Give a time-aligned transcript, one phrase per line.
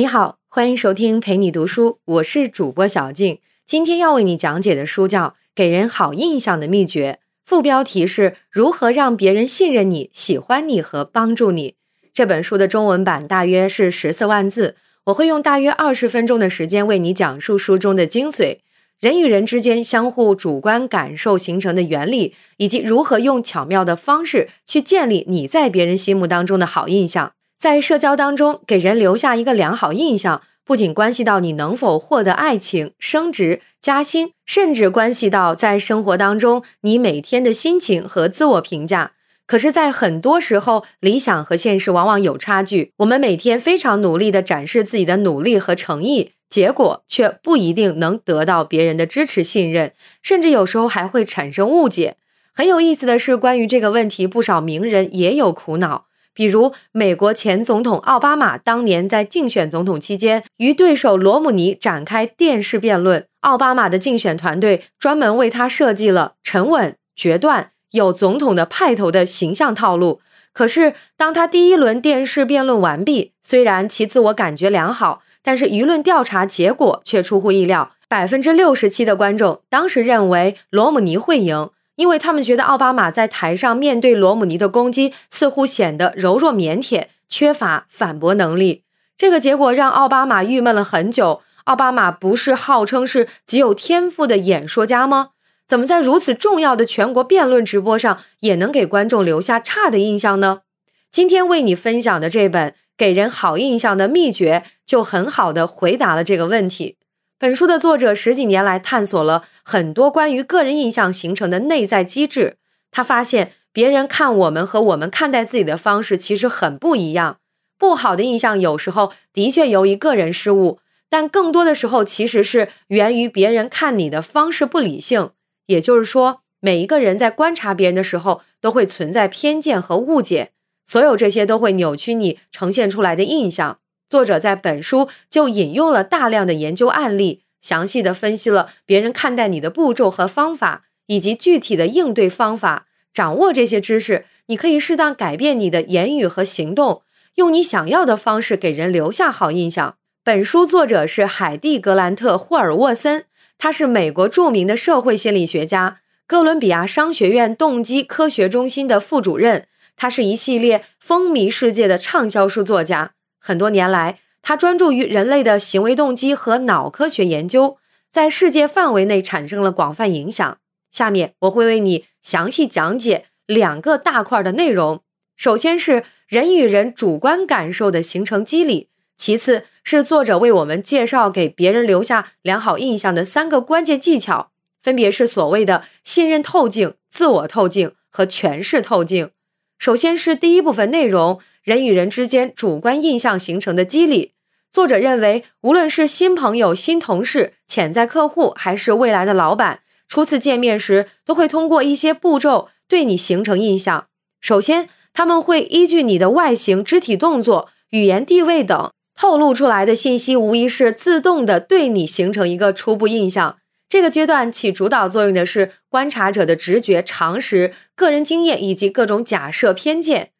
[0.00, 3.38] 你好，欢迎收听陪你读书，我是主播小静。
[3.66, 11.74] 今天要为你讲解的书叫《给人好印象的秘诀》，副标题是如何让别人信任你、喜欢你和帮助你。
[12.14, 18.60] 这本书的中文版大约是十四万字，我会用大约二十分钟的时间为你讲述书中的精髓，
[19.00, 27.32] 人与人之间相互主观感受形成的原理，以及如何用巧妙的方式去建立你在别人心目当中的好印象。
[27.60, 39.12] 在社交当中，给人留下一个良好印象，不仅关系到你能否获得爱情、升职、加薪，甚至关系到在生活当中你每天的心情和自我评价。
[39.44, 42.94] 可是，在很多时候，理想和现实往往有差距。
[42.96, 52.16] 我们每天非常努力地展示自己的努力和诚意，结果却不一定能得到别人的支持、信任，甚至有时候还会产生误解。
[52.54, 56.06] 很有意思的是，关于这个问题，不少名人也有苦恼。
[56.40, 63.26] 比如，美国前总统奥巴马当年在竞选总统期间，与对手罗姆尼展开电视辩论。
[63.40, 70.22] 奥巴马的竞选团队专门为他设计了沉稳、决断、有总统的派头的形象套路。
[70.54, 81.68] 可是，当他第一轮电视辩论完毕，虽然其自我感觉良好，但是舆论调查结果却出乎意料：百分之六十七的观众当时认为罗姆尼会赢。
[82.00, 88.84] 因为他们觉得奥巴马在台上面对罗姆尼的攻击，似乎显得柔弱腼腆，缺乏反驳能力。
[89.18, 91.42] 这个结果让奥巴马郁闷了很久。
[91.64, 95.32] 奥巴马不是号称是极有天赋的演说家吗？
[95.68, 100.62] 怎么在如此重要的全国辩论直播上，也能给观众留下差的印象呢？
[101.10, 106.96] 今天为你分享的这本《给人好印象的秘诀》，就很好的回答了这个问题。
[107.40, 112.58] 本书的作者十几年来探索了很多关于个人印象形成的内在机制。
[112.90, 117.38] 他发现别人看我们和我们看待自己的方式其实很不一样。
[117.78, 125.30] 不好的印象有时候的确由于个人失误，但更多的时候其实是源于别人看你的方式不理性。
[125.64, 130.50] 也就是说，每一个人在观察别人的时候都会存在偏见和误解，
[130.86, 133.78] 所有这些都会扭曲你呈现出来的印象。
[134.10, 142.88] 作者在本书就引用了大量的研究案例，详细的分析了别人看待你的步骤和方法，以及具体的应对方法。
[143.14, 147.02] 掌握这些知识，你可以适当改变你的言语和行动，
[147.36, 149.94] 用你想要的方式给人留下好印象。
[150.24, 153.26] 本书作者是海蒂·格兰特·霍尔沃森，
[153.58, 159.68] 他是美国著名的社会心理学家，哥伦比亚商学院动机科学中心的副主任。
[159.96, 163.12] 他是一系列风靡世界的畅销书作家。
[163.40, 167.78] 很多年来，他专注于人类的行为动机和脑科学研究，
[168.10, 170.58] 在世界范围内产生了广泛影响。
[170.92, 175.00] 下面我会为你详细讲解两个大块的内容：
[175.36, 184.50] 首先是人与人主观感受的形成机理；其次是作者为我们介绍给别人留下良好印象的三个关键技巧，
[184.82, 189.30] 分别是所谓的信任透镜、自我透镜和诠释透镜。
[189.78, 191.40] 首先是第一部分内容。
[191.62, 194.32] 人与人之间主观印象形成的机理，
[194.70, 204.06] 作者认为，无论是新朋友、新同事、潜在客户，还是未来的老板，初次见面时都会通过一些步骤对你形成印象。
[204.40, 213.58] 首先，他们会依据你的外形、肢体动作、语言地位等透露出来的信息，无疑是自动的对你形成一个初步印象。
[213.86, 220.30] 这个阶段起主导作用的是观察者的直觉、常识、个人经验以及各种假设、偏见。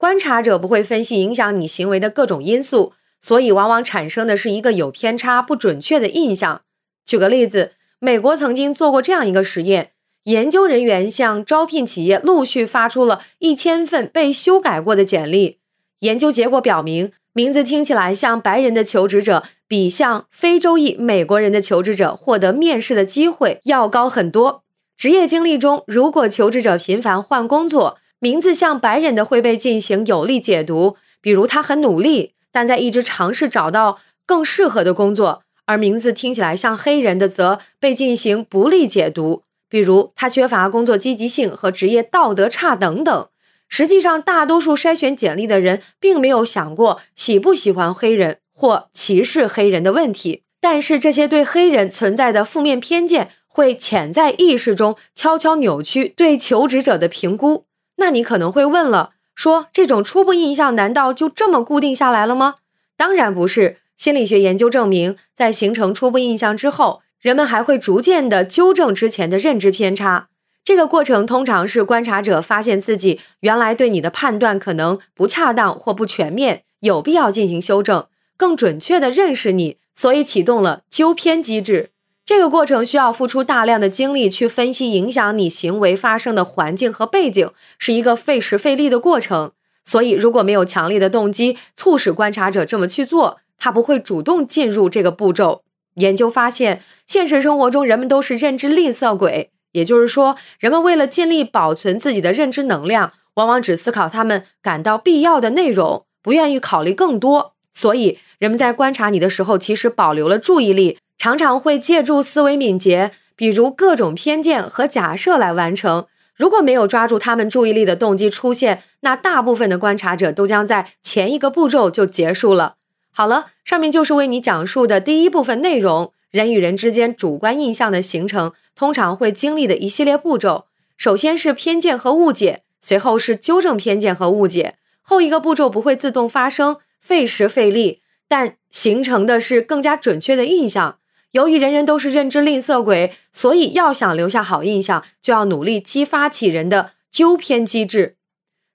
[0.00, 6.62] 观察者不会分析影响你行为的各种因素，所以往往产生的是一个有偏差、不准确的印象。
[7.04, 9.90] 举个例子，美国曾经做过这样一个实验：
[10.24, 15.58] 研究人员向招聘企业陆续发出了一千份被修改过的简历。
[15.98, 24.64] 研究结果表明，名字听起来像白人的求职者比像非洲裔美国人的求职者获得面试的机会要高很多。
[24.96, 43.28] 职业经历中，如果求职者频繁换工作，名字像白人的会被进行有利解读，比如他很努力，但在一直尝试找到更适合的工作；而名字听起来像黑人的则被进行不利解读，比如他缺乏工作积极性和职业道德差等等。
[43.70, 57.64] 实际上，大多数筛选简历的人并没有想过喜不喜欢黑人或歧视黑人的问题，但是这些对黑人存在的负面偏见会潜在意识中悄悄扭曲对求职者的评估。
[58.00, 62.56] 那你可能会问了，说这种初步印象难道就这么固定下来了吗？
[62.96, 63.76] 当然不是。
[63.98, 70.28] 心理学研究证明，在形成初步印象之后，人们还会逐渐的纠正之前的认知偏差。
[70.64, 78.06] 这个过程通常是观察者发现自己原来对你的判断可能不恰当或不全面，有必要进行修正。
[78.38, 81.90] 更准确地认识你，所以启动了纠偏机制。
[82.30, 89.50] 这个过程需要付出大量的精力去分析影响你行为发生的环境和背景，是一个费时费力的过程。
[89.84, 95.62] 所以，如果没有强烈的动机促使观察者这么去做，他不会主动进入这个步骤。
[95.94, 107.54] 研究发现，现实生活中人们都是认知吝啬鬼，也就是说，人们为了尽力保存自己的认知能量，往往只思考他们感到必要的内容，不愿意考虑更多。
[107.72, 110.98] 所以，人们在观察你的时候，其实保留了注意力。
[111.20, 116.06] 常常会借助思维敏捷，比如各种偏见和假设来完成。
[116.34, 122.76] 如果没有抓住他们注意力的动机出现，那大部分的观察者都将在前一个步骤就结束了。
[123.12, 130.68] 好了，上面就是为你讲述的第一部分内容：人与人之间主观印象的形成，通常会经历的一系列步骤。
[130.96, 134.76] 首先是偏见和误解，随后是纠正偏见和误解。
[135.02, 140.96] 后一个步骤不会自动发生，费时费力，但形成的是更加准确的印象。
[141.32, 148.16] 由于人人都是认知吝啬鬼，所以要想留下好印象，就要努力激发起人的纠偏机制。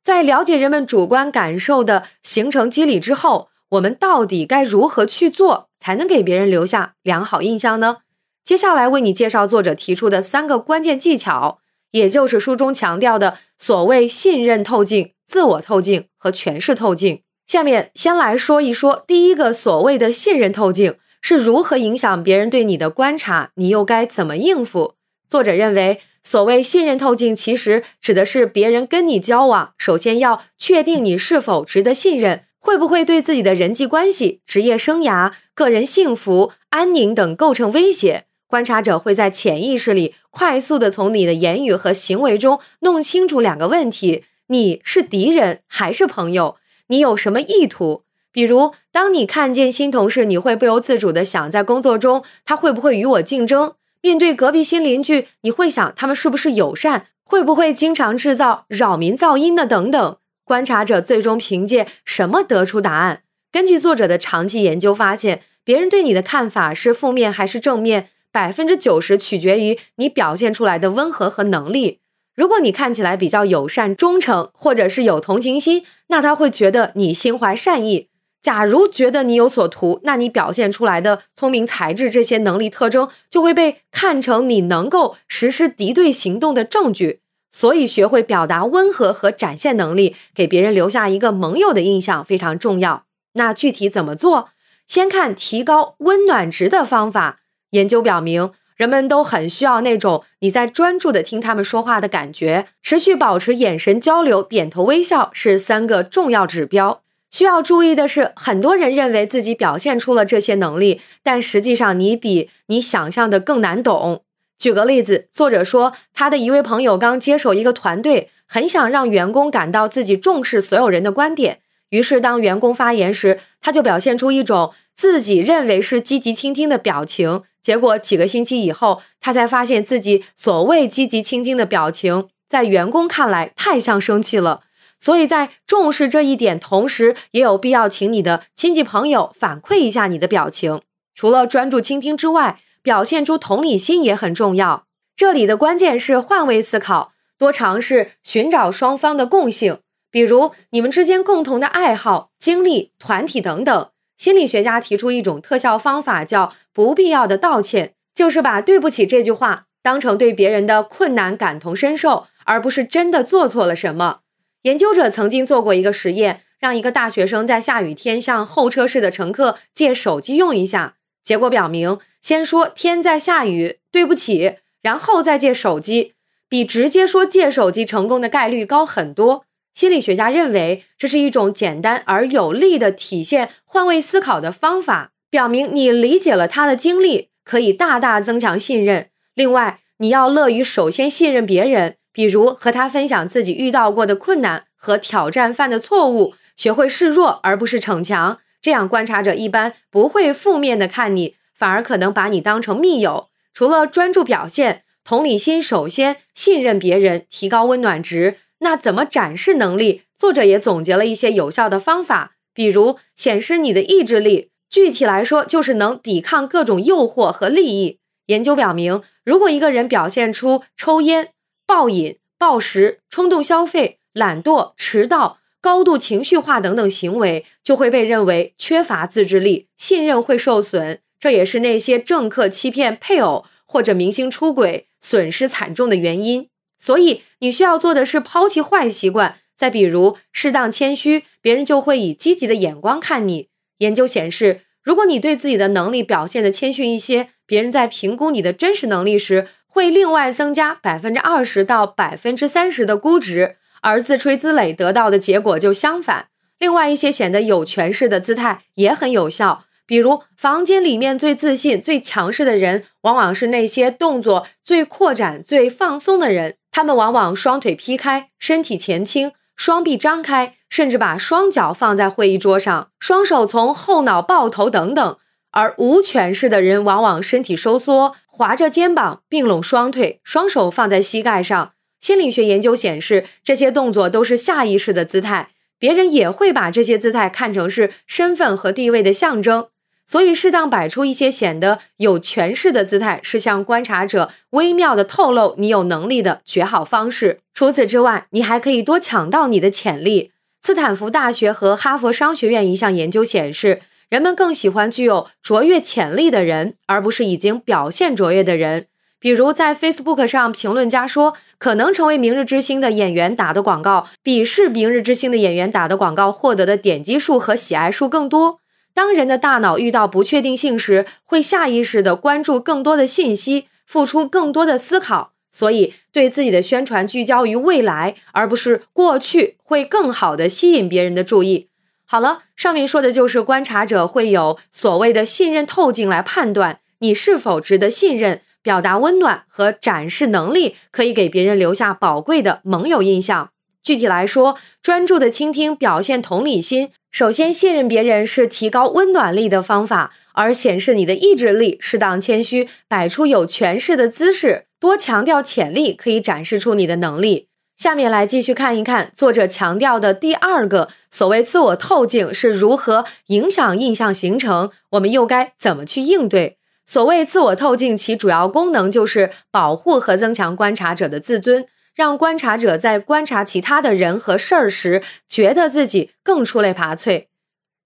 [0.04, 7.98] 在了解人们主观感受的形成机理之后，我们到底该如何去做，才能给别人留下良好印象呢？
[8.44, 11.60] 接下来为你介绍作者提出的三个关键技巧，
[11.92, 17.24] 也就是书中强调的所谓信任透镜、自我透镜和诠释透镜。
[17.48, 20.98] 下面先来说一说第一个所谓的信任透镜。
[21.28, 23.50] 是如何影响别人对你的观察？
[23.56, 24.94] 你又该怎么应付？
[25.28, 38.26] 作者认为，所谓信任透镜，其实指的是别人跟你交往，首先要确定你是否值得信任，会不会对自己的人际关系、职业生涯、个人幸福、安宁等构成威胁。
[38.46, 46.58] 观察者会在潜意识里快速的从你的言语和行为中弄清楚两个问题：你是敌人还是朋友？
[46.90, 48.04] 你有什么意图？
[48.36, 53.76] 比如，当你看见新同事，你会不由自主的想，在工作中他会不会与我竞争？
[54.02, 57.08] 面对隔壁新邻居，你会想他们是不是友善？
[57.24, 60.18] 会不会经常制造扰民噪音的等等？
[60.44, 63.22] 观察者最终凭借什么得出答案？
[63.54, 72.02] 根据作者的长期研究发现，别人对你的看法是负面还是正面，百分之九十取决于你表现出来的温和和能力。
[72.36, 78.10] 如果你看起来比较友善、忠诚，或者是有同情心，那他会觉得你心怀善意。
[78.46, 87.22] 假如觉得你有所图，那你表现出来的聪明才智这些能力特征就会被看成你能够实施敌对行动的证据。
[87.52, 93.06] 所以，学会表达温和和展现能力，给别人留下一个盟友的印象非常重要。
[93.34, 94.50] 那具体怎么做？
[94.88, 97.40] 先看提高温暖值的方法。
[97.72, 102.68] 研究表明，人们都很需要那种你在专注的听他们说话的感觉。
[102.84, 107.02] 持续保持眼神交流、点头微笑是三个重要指标。
[107.36, 114.22] 需要注意的是，很多人认为自己表现出了这些能力，但实际上你比你想象的更难懂。
[114.58, 121.60] 举个例子，作者说，他的一位朋友刚接手一个团队，很想让员工感到自己重视所有人的观点，
[121.90, 127.42] 于是当员工发言时，他就表现出一种自己认为是积极倾听的表情。
[127.62, 134.62] 结果几个星期以后，他才发现自己所谓积极倾听的表情，在员工看来太像生气了。
[135.00, 140.82] 所以在重视这一点同时，也有必要请你的亲戚朋友反馈一下你的表情。
[141.14, 144.86] 除了专注倾听之外，表现出同理心也很重要。
[145.16, 149.80] 这里的关键是换位思考，多尝试寻找双方的共性，
[150.12, 153.90] 比如你们之间共同的爱好、经历、团体等等。
[154.18, 164.20] 心理学家提出一种特效方法，叫不必要的道歉，就是把“对不起”这句话当成对别人的困难感同身受，而不是真的做错了什么。
[164.66, 170.96] 研究者曾经做过一个实验，让一个大学生在下雨天向候车室的乘客借手机用一下。
[171.24, 176.14] 结果表明，先说“天在下雨，对不起”，然后再借手机，
[176.50, 179.46] 比直接说借手机成功的概率高很多。
[179.72, 189.10] 心理学家认为，这是一种简单而有力的体现换位思考的方法，表明你理解了他的经历，可以大大增强信任。
[189.36, 191.98] 另外，你要乐于首先信任别人。
[192.16, 203.28] 比如和他分享自己遇到过的困难和挑战犯的错误，学会示弱而不是逞强，这样观察者一般不会负面的看你，反而可能把你当成密友。
[203.54, 208.38] 除了专注表现、同理心，首先信任别人，提高温暖值。
[208.60, 210.04] 那怎么展示能力？
[210.18, 218.00] 作者也总结了一些有效的方法，比如显示你的意志力，具体来说就是能抵抗各种诱惑和利益。
[218.28, 221.30] 研究表明，如果一个人表现出抽烟，
[221.66, 231.00] 暴饮、暴食、冲动消费、懒惰、迟到、高度情绪化等等行为，就会被认为缺乏自制力，信任会受损。
[231.20, 236.50] 这也是那些政客欺骗配偶或者明星出轨损失惨重的原因。
[236.78, 239.40] 所以，你需要做的是抛弃坏习惯。
[239.58, 243.48] 再比如，适当谦虚，别人就会以积极的眼光看你。
[243.80, 253.58] 研究显示，如果你对自己的能力表现的谦逊一些，别人在评估你的真实能力时，会另外增加百分之二十到百分之三十的估值。
[253.82, 256.28] 而自吹自擂得到的结果就相反。
[256.58, 266.56] 另外一些显得有权势的姿态也很有效，比如房间里面最自信、最强势的人，往往是那些动作最扩展、最放松的人。
[266.72, 269.34] 他们往往双腿劈开，身体前倾。
[269.56, 275.18] 双臂张开，甚至把双脚放在会议桌上，双手从后脑抱头等等。
[275.56, 281.72] 而无权势的人往往身体收缩，划着肩膀，并拢双腿，双手放在膝盖上。
[282.02, 289.68] 心理学研究显示，这些动作都是下意识的姿态，别人也会把这些姿态看成是身份和地位的象征。
[290.06, 297.40] 所以，适当摆出一些显得有权势的姿态，是向观察者微妙的透露你有能力的绝好方式。
[297.54, 300.32] 除此之外，你还可以多抢到你的潜力。
[300.62, 308.88] 斯坦福大学和哈佛商学院一项研究显示，人们更喜欢具有卓越潜力的人，而不是已经表现卓越的人。
[309.20, 318.60] 比如，在 Facebook 上，评论家说，可能成为明日之星的演员打的广告，比是明日之星的演员打的广告获得的点击数和喜爱数更多。
[318.94, 331.70] 当人的大脑遇到不确定性时，会下意识的关注更多的信息，付出更多的思考，所以对自己的宣传聚焦于未来而不是过去，会更好的吸引别人的注意。
[332.06, 343.50] 好了，上面说的就是观察者会有所谓的信任透镜来判断你是否值得信任，表达温暖和展示能力可以给别人留下宝贵的盟友印象。
[343.84, 346.92] 具体来说，专注的倾听，表现同理心。
[347.12, 351.78] 首先，信任别人是提高温暖力的方法，而显示你的意志力。
[351.80, 357.48] 适当谦虚，摆出有权势的姿势，多强调潜力，可以展示出你的能力。
[357.78, 366.58] 下面来继续看一看作者强调的第二个所谓自我透镜是如何影响印象形成，我们又该怎么去应对？
[366.86, 371.66] 所谓自我透镜，其主要功能就是保护和增强观察者的自尊。
[371.94, 377.28] 让观察者在观察其他的人和事儿时，觉得自己更出类拔萃。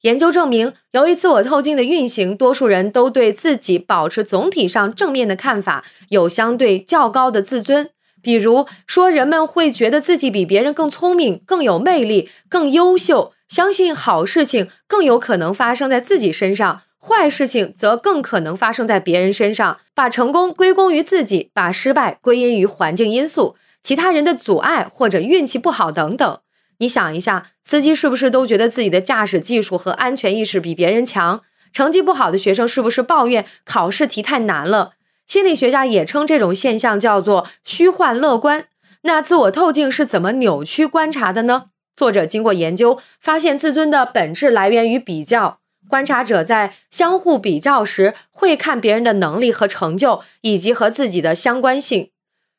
[0.01, 7.89] 研究证明，由于自我透镜的运行，多数人都对自己保持总体上正面的看法，有相对较高的自尊。
[8.21, 19.79] 比如说，人们会觉得自己比别人更聪明、更有魅力、更优秀，相信好事情更有可能发生在自己身上，坏事情则更可能发生在别人身上。
[19.93, 23.55] 把成功归功于自己，把失败归因于环境因素。
[23.81, 26.39] 其他人的阻碍或者运气不好等等，
[26.79, 31.41] 你想一下，司机是不是都觉得自己的驾驶技术和安全意识比别人强？
[31.71, 34.93] 成绩不好的学生是不是抱怨考试题太难了？
[35.29, 38.65] 心理学家也称这种现象叫做虚幻乐观。
[39.03, 41.65] 那自我透镜是怎么扭曲观察的呢？
[41.95, 45.59] 作者经过研究发现，自尊的本质来源于比较。
[45.87, 52.09] 观察者在相互比较时，会看别人的能力和成就，以及和自己的相关性。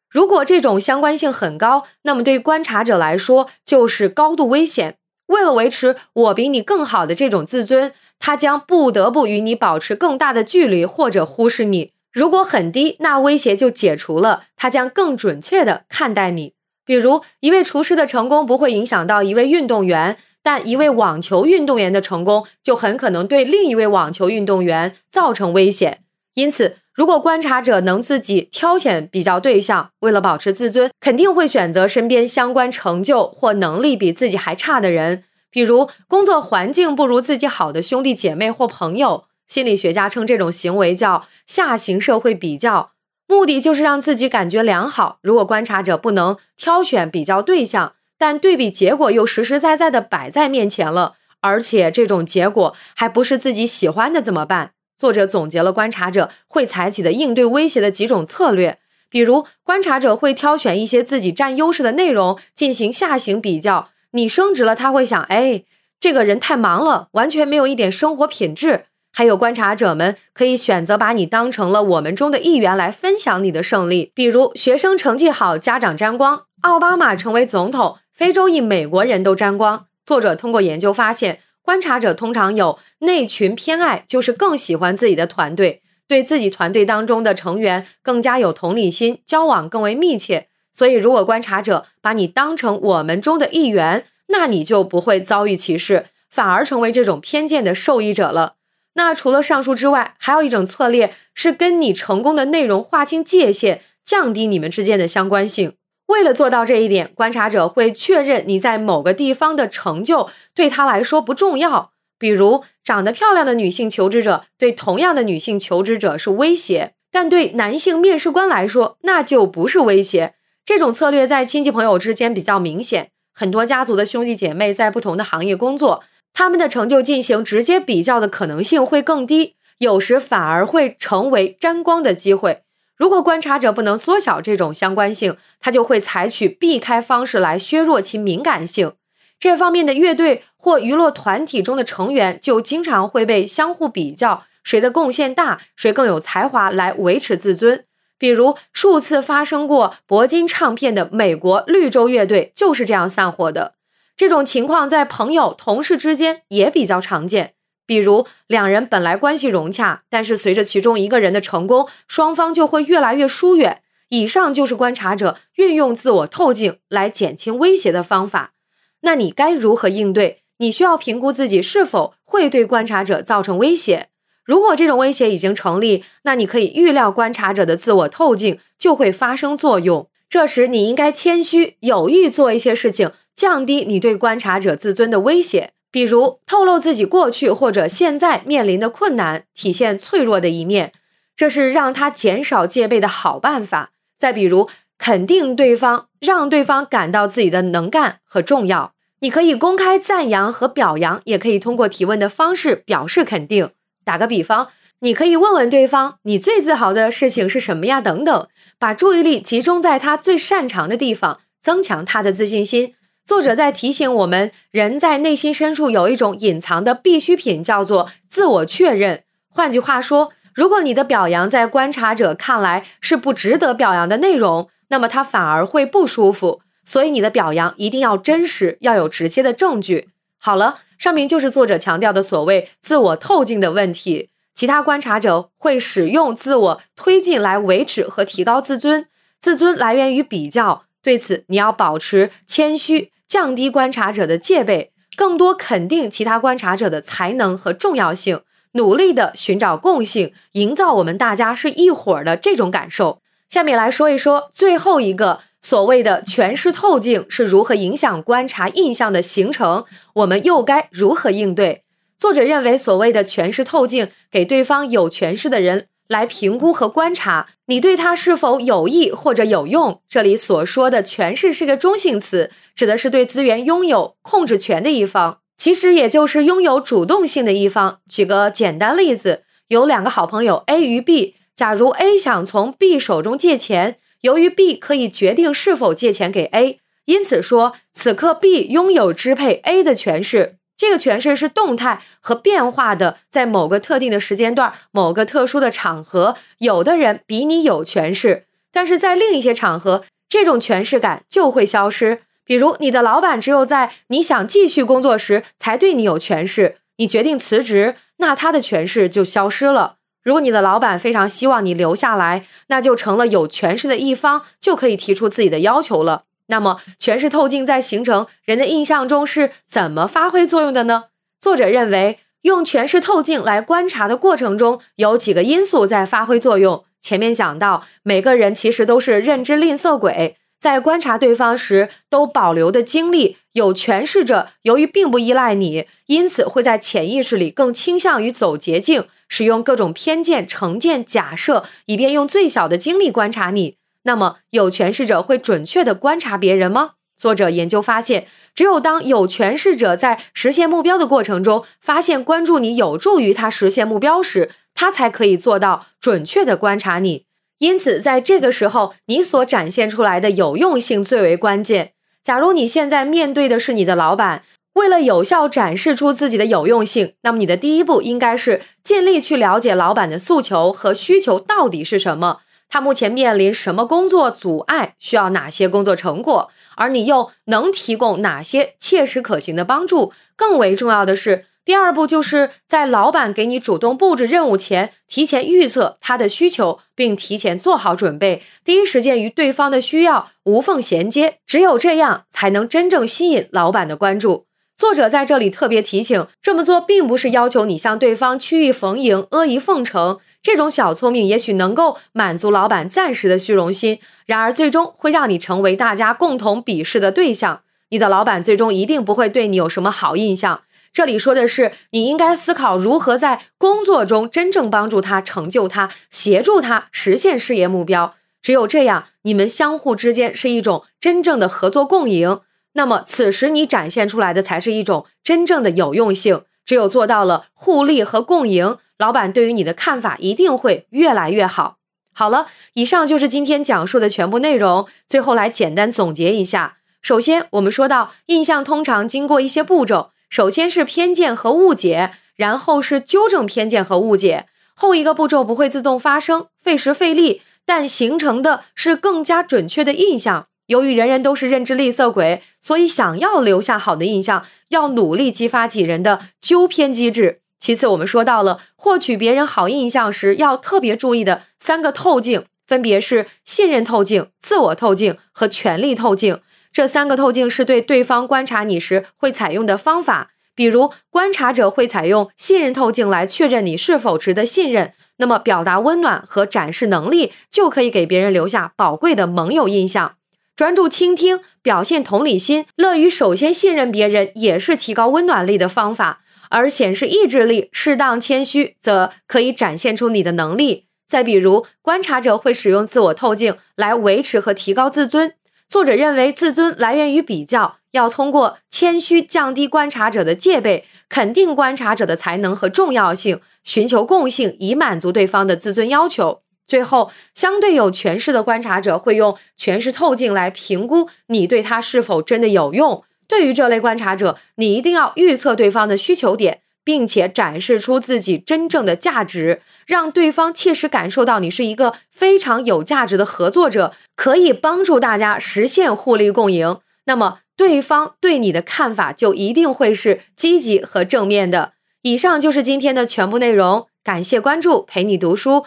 [0.09, 4.95] 如果这种相关性很高，那么对观察者来说就是高度危险。
[5.27, 11.91] 为了维持我比你更好的这种自尊，他将不得不与你保持更大的距离或者忽视你。
[12.13, 16.55] 如果很低，那威胁就解除了，他将更准确地看待你。
[16.85, 26.01] 比如，一位厨师的成功不会影响到一位运动员，但一位网球运动员的成功就很可能对另一位网球运动员造成危险。
[26.35, 26.77] 因此。
[26.93, 39.25] 如果观察者能自己挑选比较对象，为了保持自尊，肯定会选择身边相关成就或能力比自己还差的人，比如工作环境不如自己好的兄弟姐妹或朋友。
[39.51, 42.93] 心理学家称这种行为叫下行社会比较，
[43.27, 45.19] 目的就是让自己感觉良好。
[45.23, 54.71] 如果观察者不能挑选比较对象，但对比结果又实实在在的摆在面前了，而且这种结果还不是自己喜欢的，怎么办？
[54.97, 58.79] 作者总结了观察者会采取的应对威胁的几种策略，
[59.09, 63.89] 比如观察者会挑选一些自己占优势的内容进行下行比较。
[64.13, 65.65] 你升职了，他会想：哎，
[65.99, 68.85] 这个人太忙了，完全没有一点生活品质。
[69.21, 79.85] 还有观察者们可以选择把你当成了我们中的一员来分享你的胜利，比如学生成绩好，家长沾光；奥巴马成为总统，非洲裔美国人都沾光。
[80.07, 81.41] 作者通过研究发现。
[81.61, 90.47] 观察者通常有内群偏爱，就是更喜欢自己的团队，对自己团队当中的成员更加有同理心，交往更为密切。
[90.73, 98.55] 所以，如果观察者把你当成我们中的一员，那你就不会遭遇歧视，反而成为这种偏见的受益者了。
[98.95, 105.75] 那除了上述之外，还有一种策略是跟你成功的内容划清界限，降低你们之间的相关性。
[106.07, 111.93] 为了做到这一点，观察者会确认你在某个地方的成就对他来说不重要。
[112.19, 120.35] 比如，长得漂亮的女性求职者对同样的女性求职者是威胁，但对男性面试官来说那就不是威胁。
[120.65, 123.11] 这种策略在亲戚朋友之间比较明显。
[123.33, 132.63] 很多家族的兄弟姐妹在不同的行业工作，他们的成就进行直接比较的可能性会更低，有时反而会成为沾光的机会。
[132.97, 138.93] 如果观察者不能缩小这种相关性，他就会采取避开方式来削弱其敏感性。
[139.39, 147.85] 这方面的乐队或娱乐团体中的成员就经常会被相互比较，谁的贡献大，谁更有才华来维持自尊。
[148.19, 153.77] 比如数次发生过铂金唱片的美国绿洲乐队就是这样散伙的。
[154.21, 157.55] 这种情况在朋友、同事之间也比较常见。
[157.87, 163.81] 比如，两人本来关系融洽，但是随着其中一个人的成功，双方就会越来越疏远。
[164.11, 168.53] 以上就是观察者运用自我透镜来减轻威胁的方法。
[169.01, 170.43] 那你该如何应对？
[170.59, 174.09] 你需要评估自己是否会对观察者造成威胁。
[174.45, 180.09] 如果这种威胁已经成立，那你可以预料观察者的自我透镜就会发生作用。
[180.29, 183.11] 这时，你应该谦虚，有意做一些事情，
[183.41, 185.71] 降低你对观察者自尊的威胁。
[185.91, 190.93] 比如透露自己过去或者现在面临的困难，体现脆弱的一面，
[191.35, 193.93] 这是让他减少戒备的好办法。
[194.19, 194.69] 再比如
[194.99, 198.93] 肯定对方，让对方感到自己的能干和重要。
[199.21, 203.71] 你可以公开赞扬和表扬，也可以通过提问的方式表示肯定。
[204.05, 204.69] 打个比方，
[205.01, 212.95] 你可以问问对方：“你最自豪的事情是什么呀？”等等，把注意力集中在他最擅长的地方，增强他的自信心。
[213.31, 219.23] 作者在提醒我们，人在内心深处有一种隐藏的必需品，叫做自我确认。
[219.49, 226.63] 换句话说，如果你的表扬在观察者看来是不值得表扬的内容，那么他反而会不舒服。
[226.85, 230.09] 所以，你的表扬一定要真实，要有直接的证据。
[230.37, 234.31] 好了，上面就是作者强调的所谓自我透镜的问题。
[234.57, 239.07] 其他观察者会使用自我推进来维持和提高自尊，
[239.41, 240.83] 自尊来源于比较。
[241.01, 243.13] 对此，你要保持谦虚。
[243.31, 248.41] 降低观察者的戒备，更多肯定其他观察者的才能和重要性，
[248.73, 253.21] 努力的寻找共性，营造我们大家是一伙儿的这种感受。
[253.49, 261.85] 下面来说一说最后一个所谓的诠释透镜是如何影响观察印象的形成，我们又该如何应对？
[262.19, 265.87] 作者认为，所谓的诠释透镜，给对方有诠释的人。
[266.11, 270.03] 来评估和观察你对他是否有益或者有用。
[270.09, 278.01] 这里所说的诠释是个中性词，指的是对资源拥有控制权的一方，其实也就是拥有主动性的一方。
[278.11, 290.57] 举个简单例子，有两个好朋友 A 与 B，假如 A 想从 B 手中借钱，由于 B 可以决定是否借钱给 A，因此说此刻 B 拥有支配 A 的权势。
[290.81, 302.23] 这个诠释是动态和变化的，在某个特定的时间段、某个特殊的场合，有的人比你有权势，但是在另一些场合，这种权势感就会消失。
[302.47, 309.97] 比如，你的老板只有在你想继续工作时才对你有权势，你决定辞职，那他的权势就消失了。
[310.25, 316.23] 如果你的老板非常希望你留下来，那就成了有权势的一方，就可以提出自己的要求了。
[316.51, 321.05] 那么，诠释透镜在形成人的印象中是怎么发挥作用的呢？
[321.41, 326.85] 作者认为，用诠释透镜来观察的过程中，有几个因素在发挥作用。
[327.01, 333.39] 前面讲到，每个人其实都是认知吝啬鬼，在观察对方时都保留的精力。
[333.53, 343.80] 有诠释者由于并不依赖你，因此会在潜意识里更倾向于走捷径，使用各种偏见、成见、假设，以便用最小的精力观察你。
[344.05, 346.93] 那么，有权势者会准确的观察别人吗？
[347.17, 357.27] 作者研究发现，只有当有权势者在实现目标的过程中，发现关注你有助于他实现目标时，他才可以做到准确的观察你。
[357.59, 361.93] 因此，在这个时候，你所展现出来的有用性最为关键。
[362.25, 372.41] 假如你现在面对的是你的老板，为了有效展示出自己的有用性，那么你的第一步应该是尽力去了解老板的诉求和需求到底是什么。
[372.71, 374.95] 他目前面临什么工作阻碍？
[374.99, 376.51] 需要哪些工作成果？
[376.77, 380.13] 而你又能提供哪些切实可行的帮助？
[380.37, 391.39] 更为重要的是，第二步就是在老板给你主动布置任务前，提前预测他的需求，并提前做好准备，第一时间与对方的需要无缝衔接。
[391.45, 394.47] 只有这样，才能真正吸引老板的关注。
[394.77, 400.21] 作者在这里特别提醒，这么做并不是要求你向对方曲意逢迎、阿谀奉承。
[400.43, 407.63] 这种小聪明也许能够满足老板暂时的虚荣心，然而最终会让你成为大家共同鄙视的对象。
[407.91, 410.63] 你的老板最终一定不会对你有什么好印象。
[410.93, 418.15] 这里说的是，你应该思考如何在工作中真正帮助他、成就他、协助他实现事业目标。
[418.43, 422.41] 只有这样，你们相互之间是一种真正的合作共赢。
[422.73, 426.43] 那么，此时你展现出来的才是一种真正的有用性。
[426.71, 431.79] 只有做到了互利和共赢，老板对于你的看法一定会越来越好。
[432.15, 434.87] 好了，以上就是今天讲述的全部内容。
[435.09, 440.13] 最后来简单总结一下：首先，我们说到印象通常经过一些步骤。
[440.29, 444.47] 首先是偏见和误解，然后是纠正偏见和误解。
[444.77, 450.47] 后一个步骤不会自动发生，费时费力，但形成的是更加准确的印象。
[450.71, 457.41] 由于人人都是认知吝啬鬼，所以想要留下好的印象，要努力激发己人的纠偏机制。
[457.59, 466.39] 其次，我们说到了获取别人好印象时要特别注意的三个透镜，分别是信任透镜、自我透镜和权力透镜。
[466.73, 480.13] 这三个透镜是对对方观察你时会采用的方法，比如观察者会采用信任透镜来确认你是否值得信任，那么表达温暖和展示能力就可以给别人留下宝贵的盟友印象。
[480.61, 486.21] 专注倾听，表现同理心，乐于首先信任别人，也是提高温暖力的方法。
[486.51, 490.85] 而显示意志力，适当谦虚，则可以展现出你的能力。
[491.09, 495.33] 再比如，观察者会使用自我透镜来维持和提高自尊。
[495.67, 506.43] 作者认为，自尊来源于比较，要通过谦虚降低观察者的戒备，肯定观察者的才能和重要性，寻求共性以满足对方的自尊要求。
[506.71, 513.03] 最后，相对有权势的观察者会用权势透镜来评估你对他是否真的有用。
[513.27, 516.61] 对于这类观察者，你一定要预测对方的需求点。
[516.83, 526.79] 并且展示出自己真正的价值，让对方切实感受到你是一个非常有价值的合作者，可以帮助大家实现互利共赢。
[527.05, 531.75] 那么，对方对你的看法就一定会是积极和正面的。
[532.03, 535.67] 以上就是今天的全部内容，感谢关注，陪你读书，